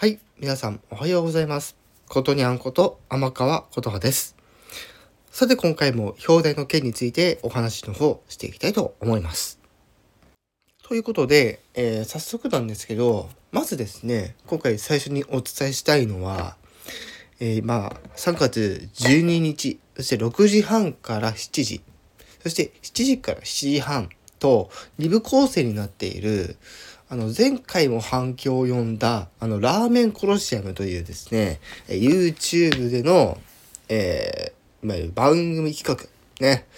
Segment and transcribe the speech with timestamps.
[0.00, 1.76] はい、皆さんおはようございます。
[2.08, 4.34] ことにゃんこと天川琴葉です。
[5.30, 9.60] さて今回も表題の件についてお話の方していきたいと思います。
[10.84, 16.56] ということで、えー早速なんですけど、まずですね、今回最初にお伝えしたいのは、
[17.38, 21.82] えーまあ、3月12日、そして6時半から7時、
[22.42, 24.08] そして7時から7時半
[24.38, 26.56] と2部構成になっている、
[27.12, 33.36] あの、前回も反響を呼んだ、あの、ラーメンコロシアムというですね、え YouTube での、
[33.88, 36.08] えー、番組企画、
[36.40, 36.68] ね、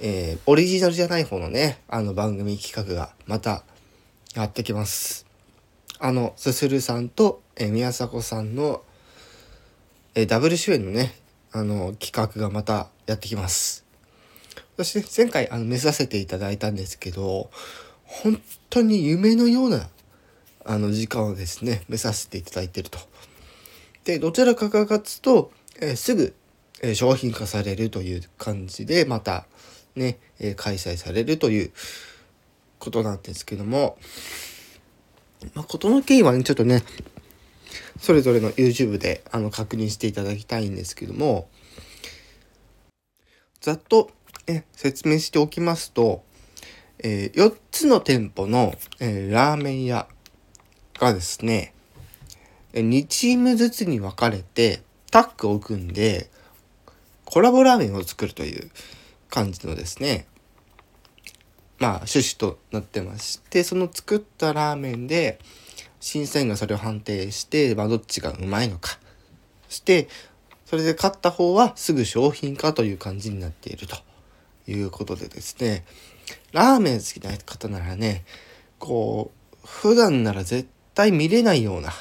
[0.00, 3.64] えーオリジナルじゃない方のね、あの番組企画がまた
[4.34, 5.24] やってきます。
[5.98, 8.82] あの、すするさんと、えー宮迫さんの、
[10.14, 11.14] えーダブル主演のね、
[11.52, 13.86] あの、企画がまたやってきます。
[14.76, 17.50] そして前回あの見させていただいたんですけど、
[18.04, 18.40] 本
[18.70, 19.88] 当に夢のような
[20.64, 22.98] あの時間をですね、見させていただいていると。
[24.04, 26.34] で、どちらかが勝つと、えーすぐ、
[26.82, 29.46] えー商品化されるという感じで、また
[29.94, 31.72] ね、えー開催されるという
[32.78, 33.98] ことなんですけども、
[35.54, 36.82] まあ、事の経緯はね、ちょっとね、
[38.00, 41.48] それぞれの YouTube であの確認していただきたいんですけども、
[43.60, 44.10] ざっと、
[44.46, 46.22] え説明しておきますと、
[47.06, 50.08] え4つの店舗の、えーラーメン屋
[50.98, 51.74] がですね、
[52.72, 56.30] え2チームずつに分かれてタッグを組んで
[57.26, 58.70] コラボラーメンを作るという
[59.28, 60.26] 感じのですね
[61.78, 65.38] まあ趣旨となってましてその作ったラーメンで
[66.00, 68.98] 審査員がそれを判定して、まあ、どっちがうまいのか
[69.68, 70.08] そして
[70.64, 73.96] それで勝った方はすぐ商品化という感じになっていると。
[74.66, 75.84] いうことでですね
[76.52, 78.24] ラーメン好きな方ならね
[78.78, 79.30] こ
[79.64, 81.92] う普段なら絶対見れないような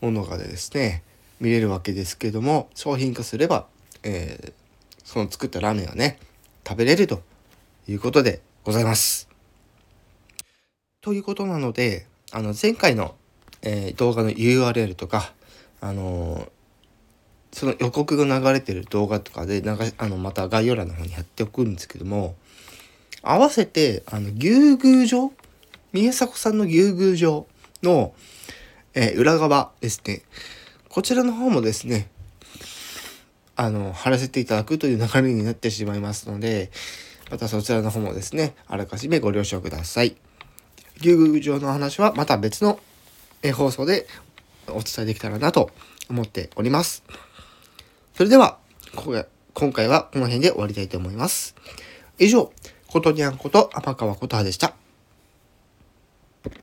[0.00, 1.02] ものがですね
[1.40, 3.66] 見れるわけですけども商品化すれば、
[4.02, 4.68] えー
[5.04, 6.18] その作ったラーメンがね
[6.68, 7.22] 食べれると
[7.88, 9.26] いうことでございます。
[11.00, 13.14] ということなのであの前回の、
[13.62, 15.32] えー動画の URL とか
[15.80, 16.57] あのー
[17.58, 22.36] その予告が流れてる動画とかで流あのまた概要欄の方に貼っておくんですけども
[23.20, 25.32] 合わせてあの牛宮城
[25.92, 27.48] 宮迫さんの牛宮城
[27.82, 28.14] の、
[28.94, 30.22] えー裏側ですね。
[30.88, 32.08] こちらの方もですね
[33.56, 36.70] あの貼らせていただくという流れになってしまいますので
[37.28, 40.16] またそちらの方もですねあらかじめご了承ください。
[41.00, 42.78] 牛宮城の話はまた別の
[43.42, 44.06] え放送で
[44.68, 45.70] お伝えできたらなと
[46.08, 47.02] 思っております。
[48.18, 48.58] それでは
[49.54, 51.54] 今回はこの辺で終わりたいと思います。
[52.18, 52.52] 以上
[52.88, 54.74] ことにゃんこと天川琴葉でした。